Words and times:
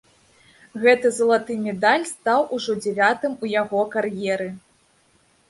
Гэты 0.83 1.11
залаты 1.17 1.57
медаль 1.65 2.05
стаў 2.13 2.41
ужо 2.59 2.71
дзявятым 2.83 3.37
у 3.45 3.53
яго 3.61 3.85
кар'еры. 3.95 4.49